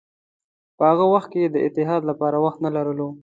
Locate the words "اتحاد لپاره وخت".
1.67-2.59